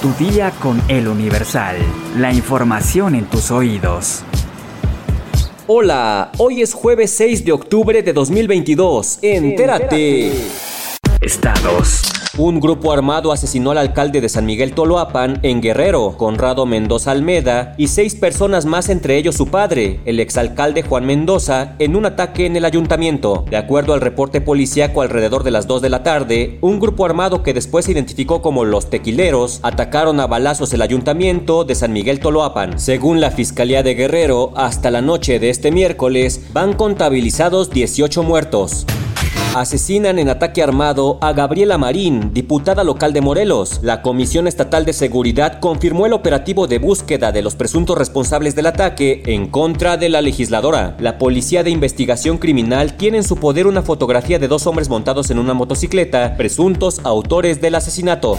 Tu 0.00 0.14
día 0.14 0.50
con 0.62 0.80
el 0.88 1.08
Universal. 1.08 1.76
La 2.16 2.32
información 2.32 3.14
en 3.14 3.26
tus 3.26 3.50
oídos. 3.50 4.22
Hola, 5.66 6.32
hoy 6.38 6.62
es 6.62 6.72
jueves 6.72 7.10
6 7.10 7.44
de 7.44 7.52
octubre 7.52 8.02
de 8.02 8.14
2022. 8.14 9.18
Entérate. 9.20 10.32
Estados. 11.20 12.19
Un 12.38 12.60
grupo 12.60 12.92
armado 12.92 13.32
asesinó 13.32 13.72
al 13.72 13.78
alcalde 13.78 14.20
de 14.20 14.28
San 14.28 14.46
Miguel 14.46 14.72
Toloapan 14.72 15.40
en 15.42 15.60
Guerrero, 15.60 16.14
Conrado 16.16 16.64
Mendoza 16.64 17.10
Almeda, 17.10 17.74
y 17.76 17.88
seis 17.88 18.14
personas 18.14 18.66
más, 18.66 18.88
entre 18.88 19.16
ellos 19.16 19.34
su 19.34 19.48
padre, 19.48 20.00
el 20.04 20.20
exalcalde 20.20 20.84
Juan 20.84 21.06
Mendoza, 21.06 21.74
en 21.80 21.96
un 21.96 22.06
ataque 22.06 22.46
en 22.46 22.54
el 22.54 22.64
ayuntamiento. 22.64 23.44
De 23.50 23.56
acuerdo 23.56 23.94
al 23.94 24.00
reporte 24.00 24.40
policíaco 24.40 25.02
alrededor 25.02 25.42
de 25.42 25.50
las 25.50 25.66
2 25.66 25.82
de 25.82 25.90
la 25.90 26.04
tarde, 26.04 26.58
un 26.60 26.78
grupo 26.78 27.04
armado 27.04 27.42
que 27.42 27.52
después 27.52 27.86
se 27.86 27.92
identificó 27.92 28.42
como 28.42 28.64
los 28.64 28.90
tequileros 28.90 29.58
atacaron 29.62 30.20
a 30.20 30.28
balazos 30.28 30.72
el 30.72 30.82
ayuntamiento 30.82 31.64
de 31.64 31.74
San 31.74 31.92
Miguel 31.92 32.20
Toloapan. 32.20 32.78
Según 32.78 33.20
la 33.20 33.32
Fiscalía 33.32 33.82
de 33.82 33.94
Guerrero, 33.94 34.52
hasta 34.54 34.92
la 34.92 35.02
noche 35.02 35.40
de 35.40 35.50
este 35.50 35.72
miércoles 35.72 36.46
van 36.52 36.74
contabilizados 36.74 37.70
18 37.70 38.22
muertos. 38.22 38.86
Asesinan 39.54 40.20
en 40.20 40.28
ataque 40.28 40.62
armado 40.62 41.18
a 41.20 41.32
Gabriela 41.32 41.76
Marín, 41.76 42.32
diputada 42.32 42.84
local 42.84 43.12
de 43.12 43.20
Morelos. 43.20 43.80
La 43.82 44.00
Comisión 44.00 44.46
Estatal 44.46 44.84
de 44.84 44.92
Seguridad 44.92 45.58
confirmó 45.58 46.06
el 46.06 46.12
operativo 46.12 46.68
de 46.68 46.78
búsqueda 46.78 47.32
de 47.32 47.42
los 47.42 47.56
presuntos 47.56 47.98
responsables 47.98 48.54
del 48.54 48.66
ataque 48.66 49.24
en 49.26 49.48
contra 49.48 49.96
de 49.96 50.08
la 50.08 50.22
legisladora. 50.22 50.96
La 51.00 51.18
Policía 51.18 51.64
de 51.64 51.70
Investigación 51.70 52.38
Criminal 52.38 52.96
tiene 52.96 53.18
en 53.18 53.24
su 53.24 53.38
poder 53.38 53.66
una 53.66 53.82
fotografía 53.82 54.38
de 54.38 54.46
dos 54.46 54.68
hombres 54.68 54.88
montados 54.88 55.32
en 55.32 55.40
una 55.40 55.52
motocicleta, 55.52 56.36
presuntos 56.36 57.00
autores 57.02 57.60
del 57.60 57.74
asesinato. 57.74 58.38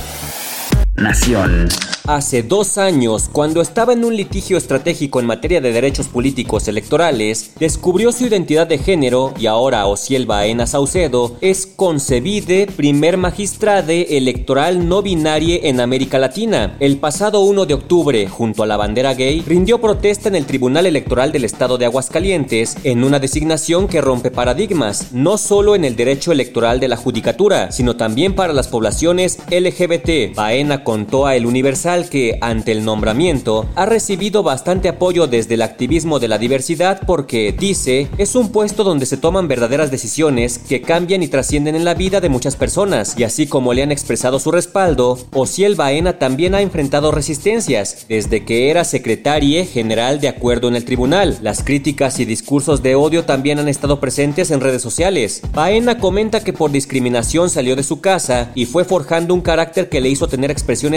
Nación. 0.95 1.70
Hace 2.08 2.41
dos 2.41 2.80
años, 2.80 3.30
cuando 3.32 3.62
estaba 3.62 3.94
en 3.94 4.04
un 4.04 4.16
litigio 4.18 4.57
estratégico 4.57 5.20
en 5.20 5.27
materia 5.27 5.62
de 5.62 5.71
derechos 5.71 6.07
políticos 6.07 6.68
electorales, 6.68 7.52
descubrió 7.60 8.12
su 8.12 8.26
identidad 8.26 8.66
de 8.66 8.79
género 8.79 9.34
y 9.40 9.46
ahora 9.46 9.85
Ociel 9.85 10.26
Baena 10.26 10.66
Saucedo 10.66 11.38
es 11.41 11.68
concebide 11.68 12.66
primer 12.66 13.18
magistrade 13.18 14.18
electoral 14.18 14.90
no 14.90 15.04
binarie 15.04 15.70
en 15.70 15.79
América 15.79 16.18
Latina. 16.18 16.76
El 16.79 16.98
pasado 16.98 17.41
1 17.41 17.68
de 17.68 17.76
octubre, 17.76 18.27
junto 18.27 18.63
a 18.63 18.68
la 18.68 18.77
bandera 18.77 19.13
gay, 19.13 19.44
rindió 19.46 19.79
protesta 19.79 20.27
en 20.27 20.35
el 20.35 20.48
Tribunal 20.48 20.88
Electoral 20.88 21.32
del 21.32 21.46
Estado 21.46 21.77
de 21.77 21.85
Aguascalientes 21.85 22.77
en 22.84 23.04
una 23.04 23.20
designación 23.20 23.88
que 23.88 24.01
rompe 24.01 24.32
paradigmas, 24.32 25.13
no 25.13 25.38
solo 25.38 25.76
en 25.76 25.85
el 25.85 25.96
derecho 25.96 26.32
electoral 26.32 26.79
de 26.79 26.88
la 26.88 26.98
judicatura, 26.98 27.71
sino 27.71 27.96
también 27.96 28.34
para 28.34 28.54
las 28.54 28.68
poblaciones 28.68 29.38
LGBT. 29.51 30.35
Baena 30.35 30.80
contó 30.84 31.26
a 31.26 31.35
El 31.35 31.46
Universal 31.46 32.10
que, 32.10 32.37
ante 32.41 32.71
el 32.71 32.85
nombramiento, 32.85 33.65
ha 33.76 33.85
recibido 33.85 34.43
bastante 34.43 34.90
apoyo 34.90 35.27
desde 35.27 35.55
el 35.55 35.62
activismo 35.62 36.20
de 36.20 36.27
la 36.27 36.38
diversidad 36.38 37.01
porque, 37.05 37.55
dice, 37.57 38.07
es 38.18 38.35
un 38.35 38.51
puesto 38.51 38.84
donde 38.84 39.05
se 39.05 39.18
toman 39.18 39.48
verdaderas 39.48 39.91
decisiones 39.91 40.60
que 40.60 40.82
cambian 40.82 41.23
y 41.23 41.27
trascienden 41.27 41.76
en 41.76 41.85
la 41.85 41.93
vida 41.93 42.21
de 42.21 42.29
muchas 42.29 42.55
personas, 42.55 43.15
y 43.18 43.23
así 43.23 43.48
como 43.48 43.73
le 43.73 43.84
han 43.84 43.91
expresado 43.91 44.40
su 44.40 44.51
respaldo, 44.51 45.18
Ociel 45.34 45.76
Baena 45.76 46.20
también 46.20 46.55
ha 46.55 46.62
enfrentado 46.62 47.12
resistencias, 47.12 48.05
desde 48.10 48.45
que 48.45 48.70
era 48.70 48.84
secretaria 48.84 49.66
general 49.66 50.20
de 50.21 50.27
acuerdo 50.27 50.68
en 50.68 50.76
el 50.76 50.85
tribunal. 50.85 51.38
Las 51.41 51.63
críticas 51.63 52.20
y 52.20 52.26
discursos 52.26 52.84
de 52.84 52.95
odio 52.95 53.26
también 53.26 53.60
han 53.60 53.68
estado 53.68 53.99
presentes 53.99 54.51
en 54.51 54.62
redes 54.62 54.82
sociales. 54.82 55.41
Baena 55.54 55.98
comenta 55.98 56.43
que 56.43 56.54
por 56.54 56.71
discriminación 56.71 57.49
salió 57.49 57.76
de 57.76 57.84
su 57.84 58.01
casa 58.01 58.51
y 58.55 58.66
fue 58.66 58.85
forjando 58.85 59.34
un 59.34 59.41
carácter 59.41 59.90
que 59.90 60.01
le 60.01 60.10
hizo 60.10 60.27
tener 60.27 60.51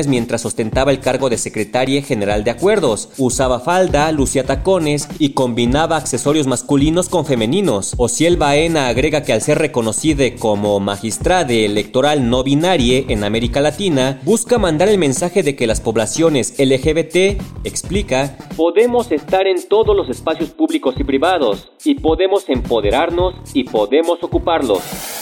mientras 0.07 0.47
ostentaba 0.47 0.93
el 0.93 1.01
cargo 1.01 1.29
de 1.29 1.37
secretaria 1.37 2.01
general 2.03 2.45
de 2.45 2.53
acuerdos. 2.53 3.09
Usaba 3.19 3.59
falda, 3.59 4.11
lucía 4.13 4.45
tacones 4.45 5.09
y 5.19 5.31
combinaba 5.31 5.97
accesorios 5.97 6.47
masculinos 6.47 7.09
con 7.09 7.27
femeninos. 7.27 7.95
Ociel 7.97 8.37
Baena 8.37 8.87
agrega 8.87 9.23
que 9.23 9.33
al 9.33 9.43
ser 9.43 9.59
reconocida 9.59 10.25
como 10.39 10.79
magistrada 10.79 11.53
electoral 11.53 12.31
no 12.31 12.45
binaria 12.45 13.05
en 13.09 13.25
América 13.25 13.61
Latina, 13.61 14.21
busca 14.25 14.59
mandar 14.59 14.89
el 14.89 14.99
mensaje 14.99 15.43
de 15.43 15.57
que 15.57 15.67
las 15.67 15.81
poblaciones 15.81 16.55
LGBT, 16.59 17.41
explica, 17.65 18.39
podemos 18.57 19.11
estar 19.11 19.47
en 19.47 19.67
todos 19.69 19.97
los 19.97 20.09
espacios 20.09 20.51
públicos 20.51 20.95
y 20.99 21.05
privados, 21.05 21.73
y 21.85 21.97
podemos 21.97 22.49
empoderarnos 22.49 23.35
y 23.53 23.65
podemos 23.65 24.23
ocuparlos. 24.23 25.14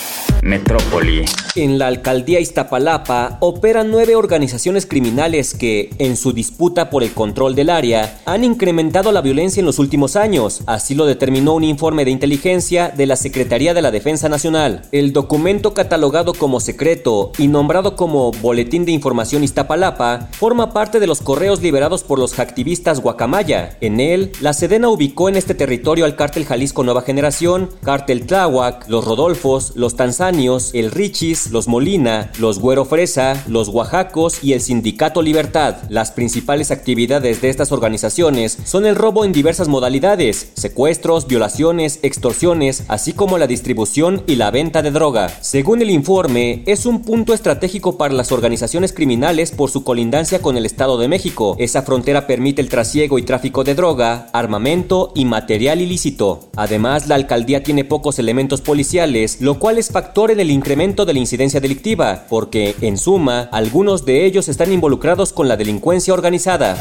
Metrópoli. 0.42 1.25
En 1.54 1.78
la 1.78 1.86
alcaldía 1.86 2.41
Iztapalapa 2.41 3.36
operan 3.41 3.92
nueve 3.92 4.16
organizaciones 4.16 4.86
criminales 4.86 5.54
que, 5.54 5.91
en 5.98 6.16
su 6.16 6.32
disputa 6.32 6.91
por 6.91 7.04
el 7.04 7.12
control 7.12 7.54
del 7.54 7.70
área, 7.70 8.20
han 8.25 8.42
incrementado 8.42 9.12
la 9.12 9.20
violencia 9.20 9.60
en 9.60 9.66
los 9.66 9.78
últimos 9.78 10.16
años. 10.16 10.62
Así 10.66 10.97
lo 10.97 11.06
determinó 11.06 11.54
un 11.54 11.62
informe 11.62 12.04
de 12.04 12.10
inteligencia 12.10 12.88
de 12.88 13.06
la 13.06 13.14
Secretaría 13.14 13.72
de 13.72 13.82
la 13.82 13.92
Defensa 13.92 14.28
Nacional. 14.28 14.82
El 14.91 15.12
documento 15.12 15.75
catalogado 15.75 16.34
como 16.34 16.58
secreto 16.58 17.31
y 17.38 17.47
nombrado 17.47 17.94
como 17.94 18.32
Boletín 18.32 18.84
de 18.84 18.92
Información 18.92 19.44
Iztapalapa 19.44 20.28
forma 20.32 20.72
parte 20.72 20.98
de 20.98 21.06
los 21.06 21.20
correos 21.20 21.62
liberados 21.62 22.02
por 22.02 22.19
los 22.19 22.41
activistas 22.41 23.00
Guacamaya. 23.00 23.76
En 23.81 24.00
él, 24.00 24.32
la 24.41 24.54
Sedena 24.54 24.88
ubicó 24.88 25.28
en 25.28 25.36
este 25.36 25.54
territorio 25.54 26.04
al 26.04 26.16
cártel 26.16 26.47
Jalisco 26.47 26.82
Nueva 26.82 27.02
Generación, 27.02 27.70
cártel 27.84 28.26
Tláhuac, 28.26 28.88
los 28.88 29.04
Rodolfos, 29.04 29.72
los 29.76 29.94
El 30.32 30.91
Richis, 30.91 31.50
los 31.50 31.69
Molina, 31.69 32.32
los 32.38 32.59
Güero 32.59 32.87
Fresa, 32.87 33.44
los 33.48 33.69
Oaxacos 33.69 34.43
y 34.43 34.54
el 34.54 34.62
Sindicato 34.62 35.20
Libertad. 35.20 35.76
Las 35.91 36.10
principales 36.10 36.70
actividades 36.70 37.43
de 37.43 37.50
estas 37.50 37.70
organizaciones 37.70 38.56
son 38.65 38.87
el 38.87 38.97
robo 38.97 39.26
en 39.26 39.32
diversas 39.32 39.69
modalidades, 39.69 40.53
secuestros, 40.54 41.26
violaciones, 41.26 41.98
extorsiones, 42.03 42.84
así 42.88 43.12
como 43.12 43.37
la 43.37 43.47
distribución 43.47 44.22
y 44.26 44.37
la 44.37 44.50
venta 44.50 44.81
de 44.81 44.91
droga. 44.91 45.28
Según 45.43 45.82
el 45.82 45.91
informe, 45.91 46.62
es 46.64 46.87
un 46.87 47.03
punto 47.03 47.34
estratégico 47.34 47.99
para 47.99 48.14
las 48.14 48.32
organizaciones 48.32 48.94
criminales 48.94 49.50
por 49.50 49.70
su 49.70 49.84
colindancia 49.84 50.41
con 50.41 50.56
el 50.56 50.64
Estado 50.64 50.97
de 50.97 51.09
México. 51.09 51.56
Esa 51.59 51.82
frontera 51.82 52.26
permite 52.26 52.62
el 52.62 52.70
trasiego 52.70 53.19
y 53.19 53.22
tráfico 53.22 53.64
de 53.64 53.75
droga, 53.75 54.31
armamento 54.32 55.12
y 55.14 55.26
material 55.26 55.82
ilícito. 55.82 56.49
Además, 56.56 57.06
la 57.06 57.16
alcaldía 57.16 57.62
tiene 57.62 57.84
pocos 57.84 58.19
elementos 58.19 58.62
policiales, 58.62 59.43
lo 59.43 59.59
cual 59.59 59.76
es 59.76 59.91
factor 59.91 60.22
en 60.31 60.41
el 60.41 60.50
incremento 60.50 61.05
de 61.05 61.12
la 61.12 61.19
incidencia 61.19 61.60
delictiva, 61.60 62.25
porque, 62.28 62.77
en 62.81 62.97
suma, 62.97 63.49
algunos 63.53 64.05
de 64.05 64.25
ellos 64.25 64.49
están 64.49 64.72
involucrados 64.72 65.33
con 65.33 65.49
la 65.49 65.56
delincuencia 65.56 66.15
organizada. 66.15 66.77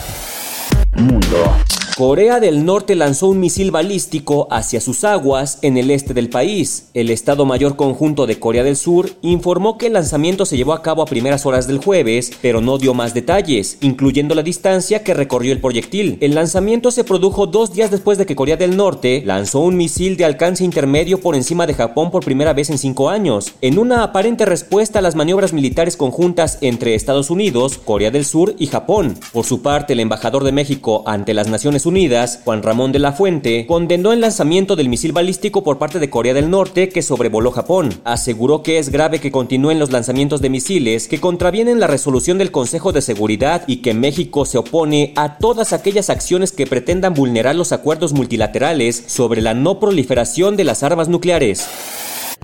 Mundo. 0.96 1.56
Corea 1.98 2.40
del 2.40 2.66
Norte 2.66 2.96
lanzó 2.96 3.28
un 3.28 3.40
misil 3.40 3.70
balístico 3.70 4.48
hacia 4.50 4.80
sus 4.80 5.04
aguas 5.04 5.60
en 5.62 5.76
el 5.76 5.92
este 5.92 6.14
del 6.14 6.30
país. 6.30 6.90
El 6.94 7.10
Estado 7.10 7.46
Mayor 7.46 7.76
Conjunto 7.76 8.26
de 8.26 8.40
Corea 8.40 8.64
del 8.64 8.78
Sur 8.78 9.10
informó 9.22 9.78
que 9.78 9.88
el 9.88 9.94
lanzamiento 9.94 10.46
se 10.46 10.56
llevó 10.56 10.74
a 10.74 10.82
cabo 10.82 11.02
a 11.02 11.06
primeras 11.06 11.46
horas 11.46 11.68
del 11.68 11.80
jueves, 11.80 12.32
pero 12.42 12.62
no 12.62 12.78
dio 12.78 12.94
más 12.94 13.14
detalles, 13.14 13.78
incluyendo 13.82 14.36
la 14.36 14.42
distancia 14.42 15.04
que 15.04 15.14
recorrió 15.14 15.52
el 15.52 15.60
proyectil. 15.60 16.18
El 16.22 16.34
lanzamiento 16.34 16.92
se 16.92 17.04
produjo 17.04 17.46
dos 17.46 17.74
días 17.74 17.92
después 17.92 18.18
de 18.18 18.26
que 18.26 18.36
Corea 18.36 18.56
del 18.56 18.78
Norte 18.78 19.22
lanzó 19.26 19.60
un 19.60 19.76
misil 19.76 20.16
de 20.16 20.26
alcance 20.26 20.64
intermedio 20.64 21.20
por 21.20 21.36
encima 21.36 21.68
de 21.68 21.74
Japón 21.74 22.10
por 22.10 22.24
primera 22.24 22.54
vez 22.54 22.70
en 22.70 22.78
cinco 22.78 23.10
años, 23.10 23.54
en 23.62 23.78
una 23.78 24.04
aparente 24.04 24.46
respuesta 24.46 25.00
a 25.00 25.02
las 25.02 25.16
maniobras 25.16 25.52
militares 25.52 25.98
conjuntas 25.98 26.58
entre 26.62 26.96
Estados 26.96 27.30
Unidos, 27.30 27.78
Corea 27.84 28.12
del 28.12 28.26
Sur 28.26 28.56
y 28.58 28.68
Japón. 28.68 29.20
Por 29.34 29.46
su 29.46 29.62
parte, 29.62 29.94
el 29.94 30.00
embajador 30.00 30.46
de 30.46 30.54
México 30.54 31.04
ante 31.06 31.34
las 31.34 31.50
Naciones 31.50 31.81
Unidas, 31.86 32.40
Juan 32.44 32.64
Ramón 32.64 32.92
de 32.92 33.00
la 33.00 33.14
Fuente, 33.14 33.66
condenó 33.68 34.14
el 34.14 34.22
lanzamiento 34.22 34.76
del 34.76 34.90
misil 34.90 35.12
balístico 35.12 35.64
por 35.64 35.78
parte 35.78 36.00
de 36.00 36.10
Corea 36.10 36.34
del 36.34 36.50
Norte 36.50 36.90
que 36.90 37.02
sobrevoló 37.02 37.52
Japón. 37.52 37.94
Aseguró 38.04 38.64
que 38.64 38.80
es 38.80 38.90
grave 38.90 39.20
que 39.20 39.32
continúen 39.32 39.80
los 39.80 39.92
lanzamientos 39.92 40.42
de 40.42 40.50
misiles 40.50 41.08
que 41.08 41.20
contravienen 41.20 41.80
la 41.80 41.88
resolución 41.88 42.38
del 42.38 42.52
Consejo 42.52 42.92
de 42.92 43.02
Seguridad 43.02 43.64
y 43.68 43.78
que 43.78 43.94
México 43.94 44.46
se 44.46 44.58
opone 44.58 45.14
a 45.16 45.38
todas 45.38 45.74
aquellas 45.74 46.10
acciones 46.10 46.52
que 46.52 46.68
pretendan 46.68 47.14
vulnerar 47.14 47.56
los 47.56 47.72
acuerdos 47.72 48.14
multilaterales 48.14 49.04
sobre 49.08 49.42
la 49.42 49.54
no 49.54 49.80
proliferación 49.80 50.58
de 50.58 50.64
las 50.64 50.84
armas 50.84 51.08
nucleares. 51.10 51.68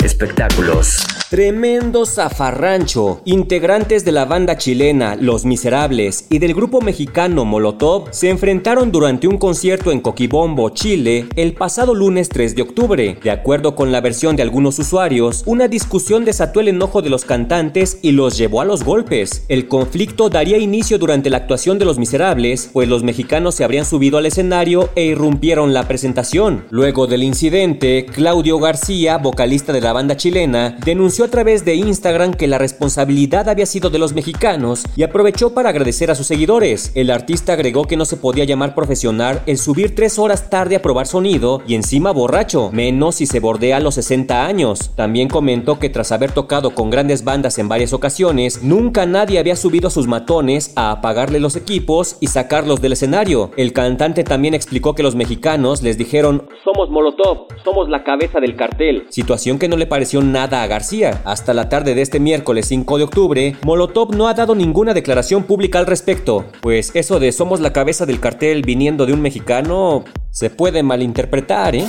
Espectáculos. 0.03 0.99
Tremendo 1.29 2.05
zafarrancho. 2.05 3.19
Integrantes 3.25 4.05
de 4.05 4.13
la 4.13 4.23
banda 4.23 4.57
chilena 4.57 5.17
Los 5.17 5.43
Miserables 5.43 6.25
y 6.29 6.39
del 6.39 6.53
grupo 6.53 6.79
mexicano 6.79 7.43
Molotov 7.43 8.07
se 8.11 8.29
enfrentaron 8.29 8.93
durante 8.93 9.27
un 9.27 9.37
concierto 9.37 9.91
en 9.91 9.99
Coquibombo, 9.99 10.69
Chile, 10.69 11.27
el 11.35 11.51
pasado 11.51 11.93
lunes 11.93 12.29
3 12.29 12.55
de 12.55 12.61
octubre. 12.61 13.17
De 13.21 13.29
acuerdo 13.29 13.75
con 13.75 13.91
la 13.91 13.99
versión 13.99 14.37
de 14.37 14.43
algunos 14.43 14.79
usuarios, 14.79 15.43
una 15.45 15.67
discusión 15.67 16.23
desató 16.23 16.61
el 16.61 16.69
enojo 16.69 17.01
de 17.01 17.09
los 17.09 17.25
cantantes 17.25 17.99
y 18.01 18.13
los 18.13 18.37
llevó 18.37 18.61
a 18.61 18.65
los 18.65 18.85
golpes. 18.85 19.43
El 19.49 19.67
conflicto 19.67 20.29
daría 20.29 20.57
inicio 20.57 20.97
durante 20.97 21.29
la 21.29 21.39
actuación 21.39 21.77
de 21.77 21.83
Los 21.83 21.99
Miserables, 21.99 22.69
pues 22.71 22.87
los 22.87 23.03
mexicanos 23.03 23.53
se 23.53 23.65
habrían 23.65 23.83
subido 23.83 24.17
al 24.17 24.27
escenario 24.27 24.91
e 24.95 25.07
irrumpieron 25.07 25.73
la 25.73 25.89
presentación. 25.89 26.63
Luego 26.69 27.05
del 27.05 27.23
incidente, 27.23 28.05
Claudio 28.05 28.59
García, 28.59 29.17
vocalista 29.17 29.73
de 29.73 29.81
la 29.81 29.91
banda 29.91 30.15
chilena, 30.15 30.77
denunció 30.85 31.16
anunció 31.17 31.25
a 31.25 31.41
través 31.41 31.65
de 31.65 31.73
Instagram 31.73 32.33
que 32.35 32.45
la 32.45 32.59
responsabilidad 32.59 33.49
había 33.49 33.65
sido 33.65 33.89
de 33.89 33.97
los 33.97 34.13
mexicanos 34.13 34.83
y 34.95 35.01
aprovechó 35.01 35.51
para 35.51 35.69
agradecer 35.69 36.11
a 36.11 36.15
sus 36.15 36.27
seguidores. 36.27 36.91
El 36.93 37.09
artista 37.09 37.53
agregó 37.53 37.85
que 37.85 37.97
no 37.97 38.05
se 38.05 38.17
podía 38.17 38.43
llamar 38.43 38.75
profesional 38.75 39.41
el 39.47 39.57
subir 39.57 39.95
tres 39.95 40.19
horas 40.19 40.51
tarde 40.51 40.75
a 40.75 40.81
probar 40.83 41.07
sonido 41.07 41.63
y 41.65 41.73
encima 41.73 42.11
borracho, 42.11 42.69
menos 42.71 43.15
si 43.15 43.25
se 43.25 43.39
bordea 43.39 43.77
a 43.77 43.79
los 43.79 43.95
60 43.95 44.45
años. 44.45 44.91
También 44.95 45.27
comentó 45.27 45.79
que 45.79 45.89
tras 45.89 46.11
haber 46.11 46.33
tocado 46.33 46.75
con 46.75 46.91
grandes 46.91 47.23
bandas 47.23 47.57
en 47.57 47.67
varias 47.67 47.93
ocasiones, 47.93 48.61
nunca 48.61 49.07
nadie 49.07 49.39
había 49.39 49.55
subido 49.55 49.87
a 49.87 49.91
sus 49.91 50.05
matones 50.05 50.73
a 50.75 50.91
apagarle 50.91 51.39
los 51.39 51.55
equipos 51.55 52.17
y 52.19 52.27
sacarlos 52.27 52.79
del 52.79 52.93
escenario. 52.93 53.49
El 53.57 53.73
cantante 53.73 54.23
también 54.23 54.53
explicó 54.53 54.93
que 54.93 55.01
los 55.01 55.15
mexicanos 55.15 55.81
les 55.81 55.97
dijeron, 55.97 56.47
somos 56.63 56.91
Molotov, 56.91 57.47
somos 57.63 57.89
la 57.89 58.03
cabeza 58.03 58.39
del 58.39 58.55
cartel, 58.55 59.07
situación 59.09 59.57
que 59.57 59.67
no 59.67 59.77
le 59.77 59.87
pareció 59.87 60.21
nada 60.21 60.61
a 60.61 60.67
García. 60.67 61.06
Hasta 61.25 61.53
la 61.53 61.69
tarde 61.69 61.95
de 61.95 62.01
este 62.01 62.19
miércoles 62.19 62.67
5 62.67 62.97
de 62.97 63.03
octubre, 63.03 63.55
Molotov 63.63 64.15
no 64.15 64.27
ha 64.27 64.33
dado 64.33 64.55
ninguna 64.55 64.93
declaración 64.93 65.43
pública 65.43 65.79
al 65.79 65.85
respecto, 65.85 66.45
pues 66.61 66.91
eso 66.93 67.19
de 67.19 67.31
somos 67.31 67.59
la 67.59 67.73
cabeza 67.73 68.05
del 68.05 68.19
cartel 68.19 68.61
viniendo 68.63 69.05
de 69.05 69.13
un 69.13 69.21
mexicano 69.21 70.03
se 70.31 70.49
puede 70.49 70.83
malinterpretar, 70.83 71.75
¿eh? 71.75 71.85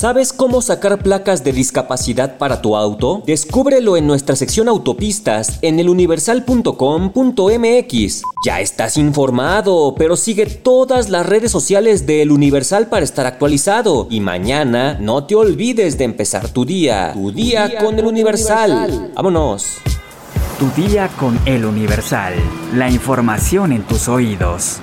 ¿Sabes 0.00 0.32
cómo 0.32 0.62
sacar 0.62 1.02
placas 1.02 1.44
de 1.44 1.52
discapacidad 1.52 2.38
para 2.38 2.62
tu 2.62 2.74
auto? 2.74 3.22
Descúbrelo 3.26 3.98
en 3.98 4.06
nuestra 4.06 4.34
sección 4.34 4.66
autopistas 4.66 5.58
en 5.60 5.78
eluniversal.com.mx. 5.78 8.22
Ya 8.46 8.60
estás 8.60 8.96
informado, 8.96 9.94
pero 9.98 10.16
sigue 10.16 10.46
todas 10.46 11.10
las 11.10 11.26
redes 11.26 11.52
sociales 11.52 12.06
de 12.06 12.22
El 12.22 12.32
Universal 12.32 12.86
para 12.86 13.04
estar 13.04 13.26
actualizado. 13.26 14.06
Y 14.08 14.20
mañana 14.20 14.96
no 14.98 15.24
te 15.24 15.34
olvides 15.34 15.98
de 15.98 16.04
empezar 16.04 16.48
tu 16.48 16.64
día. 16.64 17.12
Tu 17.12 17.30
día, 17.30 17.70
con, 17.78 17.98
El 17.98 18.06
Universal. 18.06 19.12
Vámonos. 19.14 19.66
Tu 20.58 20.70
día 20.80 21.10
con 21.18 21.38
El 21.44 21.66
Universal. 21.66 22.32
La 22.74 22.88
información 22.88 23.72
en 23.72 23.82
tus 23.82 24.08
oídos. 24.08 24.80